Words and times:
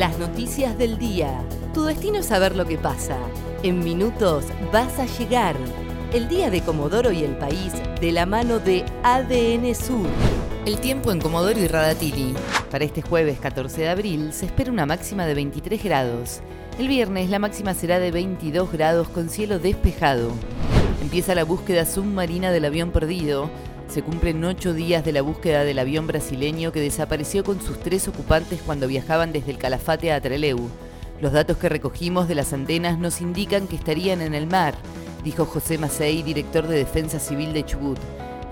Las 0.00 0.18
noticias 0.18 0.78
del 0.78 0.96
día. 0.96 1.44
Tu 1.74 1.84
destino 1.84 2.20
es 2.20 2.26
saber 2.28 2.56
lo 2.56 2.64
que 2.64 2.78
pasa. 2.78 3.18
En 3.62 3.84
minutos 3.84 4.46
vas 4.72 4.98
a 4.98 5.04
llegar. 5.04 5.54
El 6.14 6.26
día 6.26 6.48
de 6.48 6.62
Comodoro 6.62 7.12
y 7.12 7.22
el 7.22 7.36
país 7.36 7.74
de 8.00 8.10
la 8.10 8.24
mano 8.24 8.60
de 8.60 8.82
ADN 9.02 9.74
Sur. 9.74 10.06
El 10.64 10.80
tiempo 10.80 11.12
en 11.12 11.20
Comodoro 11.20 11.60
y 11.60 11.66
Radatili. 11.66 12.32
Para 12.70 12.86
este 12.86 13.02
jueves 13.02 13.40
14 13.40 13.82
de 13.82 13.88
abril 13.90 14.32
se 14.32 14.46
espera 14.46 14.72
una 14.72 14.86
máxima 14.86 15.26
de 15.26 15.34
23 15.34 15.84
grados. 15.84 16.40
El 16.78 16.88
viernes 16.88 17.28
la 17.28 17.38
máxima 17.38 17.74
será 17.74 17.98
de 17.98 18.10
22 18.10 18.72
grados 18.72 19.06
con 19.08 19.28
cielo 19.28 19.58
despejado. 19.58 20.30
Empieza 21.02 21.34
la 21.34 21.44
búsqueda 21.44 21.84
submarina 21.84 22.52
del 22.52 22.64
avión 22.64 22.90
perdido. 22.90 23.50
Se 23.90 24.02
cumplen 24.02 24.44
ocho 24.44 24.72
días 24.72 25.04
de 25.04 25.10
la 25.10 25.20
búsqueda 25.20 25.64
del 25.64 25.80
avión 25.80 26.06
brasileño 26.06 26.70
que 26.70 26.80
desapareció 26.80 27.42
con 27.42 27.60
sus 27.60 27.80
tres 27.80 28.06
ocupantes 28.06 28.62
cuando 28.64 28.86
viajaban 28.86 29.32
desde 29.32 29.50
el 29.50 29.58
Calafate 29.58 30.12
a 30.12 30.20
Trelew. 30.20 30.60
Los 31.20 31.32
datos 31.32 31.56
que 31.56 31.68
recogimos 31.68 32.28
de 32.28 32.36
las 32.36 32.52
antenas 32.52 33.00
nos 33.00 33.20
indican 33.20 33.66
que 33.66 33.74
estarían 33.74 34.20
en 34.22 34.34
el 34.34 34.46
mar, 34.46 34.76
dijo 35.24 35.44
José 35.44 35.76
Macei, 35.76 36.22
director 36.22 36.68
de 36.68 36.76
Defensa 36.76 37.18
Civil 37.18 37.52
de 37.52 37.64
Chubut, 37.64 37.98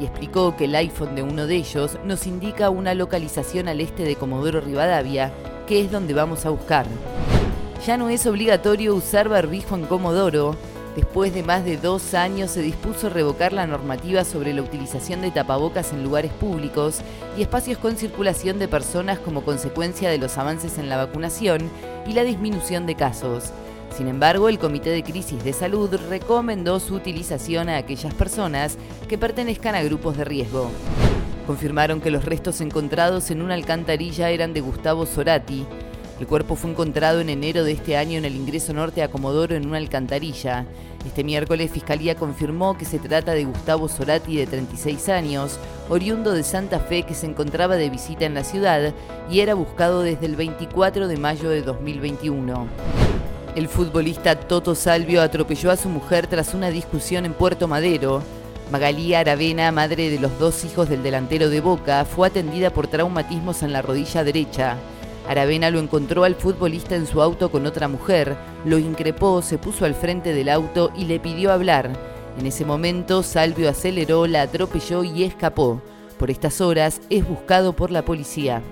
y 0.01 0.07
explicó 0.07 0.57
que 0.57 0.65
el 0.65 0.75
iPhone 0.75 1.15
de 1.15 1.23
uno 1.23 1.47
de 1.47 1.55
ellos 1.55 1.99
nos 2.05 2.27
indica 2.27 2.69
una 2.69 2.95
localización 2.95 3.69
al 3.69 3.81
este 3.81 4.03
de 4.03 4.17
Comodoro 4.17 4.61
Rivadavia, 4.61 5.33
que 5.69 5.81
es 5.81 5.93
donde 5.93 6.15
vamos 6.15 6.47
a 6.47 6.51
buscar. 6.51 6.87
Ya 7.87 7.97
no 7.97 8.09
es 8.09 8.27
obligatorio 8.27 8.93
usar 8.93 9.29
barbijo 9.29 9.77
en 9.77 9.87
Comodoro, 9.87 10.57
Después 10.99 11.33
de 11.33 11.45
más 11.45 11.65
de 11.65 11.77
dos 11.77 12.13
años 12.15 12.51
se 12.51 12.61
dispuso 12.61 13.09
revocar 13.09 13.53
la 13.53 13.69
normativa 13.69 14.25
sobre 14.25 14.53
la 14.53 14.63
utilización 14.63 15.21
de 15.21 15.31
tapabocas 15.31 15.93
en 15.93 16.03
lugares 16.03 16.33
públicos 16.33 17.03
y 17.37 17.43
espacios 17.43 17.79
con 17.79 17.97
circulación 17.97 18.59
de 18.59 18.67
personas 18.67 19.21
como 19.21 19.45
consecuencia 19.45 20.11
de 20.11 20.19
los 20.19 20.37
avances 20.39 20.77
en 20.77 20.89
la 20.89 20.97
vacunación 20.97 21.71
y 22.05 22.15
la 22.15 22.25
disminución 22.25 22.85
de 22.87 22.97
casos. 22.97 23.53
Sin 23.97 24.09
embargo, 24.09 24.49
el 24.49 24.59
Comité 24.59 24.91
de 24.91 25.05
Crisis 25.05 25.45
de 25.45 25.53
Salud 25.53 25.89
recomendó 26.09 26.81
su 26.81 26.97
utilización 26.97 27.69
a 27.69 27.77
aquellas 27.77 28.13
personas 28.15 28.77
que 29.09 29.19
pertenezcan 29.19 29.77
a 29.77 29.85
grupos 29.85 30.17
de 30.17 30.25
riesgo. 30.25 30.69
Confirmaron 31.47 32.01
que 32.01 32.11
los 32.11 32.25
restos 32.25 32.61
encontrados 32.61 33.31
en 33.31 33.41
una 33.41 33.55
alcantarilla 33.55 34.31
eran 34.31 34.53
de 34.53 34.63
Gustavo 34.63 35.07
Zorati, 35.07 35.65
el 36.21 36.27
cuerpo 36.27 36.57
fue 36.57 36.71
encontrado 36.71 37.21
en 37.21 37.29
enero 37.31 37.63
de 37.63 37.73
este 37.73 37.97
año 37.97 38.19
en 38.19 38.25
el 38.25 38.35
ingreso 38.35 38.73
norte 38.73 39.03
a 39.03 39.09
Comodoro 39.09 39.55
en 39.55 39.67
una 39.67 39.79
alcantarilla. 39.79 40.67
Este 41.07 41.23
miércoles 41.23 41.71
Fiscalía 41.71 42.17
confirmó 42.17 42.77
que 42.77 42.85
se 42.85 42.99
trata 42.99 43.33
de 43.33 43.45
Gustavo 43.45 43.89
Zorati 43.89 44.37
de 44.37 44.49
36 44.49 45.09
años, 45.11 45.61
oriundo 45.89 46.33
de 46.33 46.43
Santa 46.43 46.81
Fe 46.81 47.05
que 47.05 47.15
se 47.15 47.27
encontraba 47.27 47.77
de 47.77 47.89
visita 47.89 48.25
en 48.25 48.35
la 48.35 48.43
ciudad 48.43 48.93
y 49.31 49.41
era 49.41 49.55
buscado 49.55 50.03
desde 50.03 50.27
el 50.27 50.35
24 50.35 51.07
de 51.07 51.17
mayo 51.17 51.51
de 51.51 51.63
2021. 51.63 52.67
El 53.55 53.69
futbolista 53.69 54.39
Toto 54.39 54.75
Salvio 54.75 55.23
atropelló 55.23 55.71
a 55.71 55.77
su 55.77 55.89
mujer 55.89 56.27
tras 56.27 56.53
una 56.53 56.71
discusión 56.71 57.27
en 57.27 57.33
Puerto 57.33 57.69
Madero. 57.69 58.23
Magalía 58.73 59.21
Aravena, 59.21 59.71
madre 59.71 60.11
de 60.11 60.19
los 60.19 60.37
dos 60.39 60.65
hijos 60.65 60.89
del 60.89 61.03
delantero 61.03 61.49
de 61.49 61.61
Boca, 61.61 62.05
fue 62.05 62.27
atendida 62.27 62.71
por 62.71 62.89
traumatismos 62.89 63.63
en 63.63 63.73
la 63.73 63.83
rodilla 63.83 64.25
derecha. 64.25 64.77
Aravena 65.29 65.71
lo 65.71 65.79
encontró 65.79 66.25
al 66.25 66.35
futbolista 66.35 66.97
en 66.97 67.07
su 67.07 67.21
auto 67.21 67.51
con 67.51 67.67
otra 67.67 67.87
mujer, 67.87 68.35
lo 68.65 68.79
increpó, 68.79 69.43
se 69.43 69.59
puso 69.59 69.85
al 69.85 69.95
frente 69.95 70.33
del 70.33 70.49
auto 70.49 70.91
y 70.97 71.05
le 71.05 71.21
pidió 71.21 71.53
hablar. 71.53 71.91
En 72.39 72.47
ese 72.47 72.65
momento, 72.65 73.23
Salvio 73.23 73.69
aceleró, 73.69 74.27
la 74.27 74.41
atropelló 74.41 75.05
y 75.05 75.25
escapó. 75.25 75.83
Por 76.19 76.31
estas 76.31 76.63
horas 76.63 77.03
es 77.11 77.29
buscado 77.29 77.75
por 77.75 77.91
la 77.91 78.07
policía. 78.07 78.63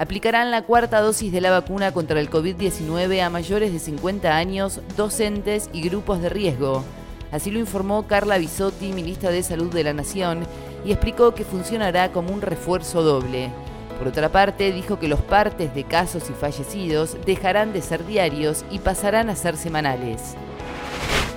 Aplicarán 0.00 0.50
la 0.50 0.62
cuarta 0.62 1.00
dosis 1.00 1.30
de 1.30 1.40
la 1.40 1.52
vacuna 1.52 1.92
contra 1.92 2.18
el 2.18 2.28
COVID-19 2.28 3.22
a 3.22 3.30
mayores 3.30 3.72
de 3.72 3.78
50 3.78 4.36
años, 4.36 4.80
docentes 4.96 5.70
y 5.72 5.82
grupos 5.82 6.20
de 6.20 6.28
riesgo. 6.28 6.82
Así 7.30 7.52
lo 7.52 7.60
informó 7.60 8.06
Carla 8.08 8.38
Bisotti, 8.38 8.92
ministra 8.92 9.30
de 9.30 9.44
Salud 9.44 9.72
de 9.72 9.84
la 9.84 9.92
Nación, 9.92 10.40
y 10.84 10.90
explicó 10.90 11.34
que 11.34 11.44
funcionará 11.44 12.10
como 12.10 12.32
un 12.32 12.40
refuerzo 12.40 13.02
doble. 13.02 13.50
Por 13.98 14.08
otra 14.08 14.28
parte, 14.28 14.72
dijo 14.72 14.98
que 14.98 15.08
los 15.08 15.20
partes 15.20 15.74
de 15.74 15.84
casos 15.84 16.30
y 16.30 16.32
fallecidos 16.32 17.16
dejarán 17.26 17.72
de 17.72 17.82
ser 17.82 18.06
diarios 18.06 18.64
y 18.70 18.78
pasarán 18.78 19.28
a 19.28 19.36
ser 19.36 19.56
semanales. 19.56 20.36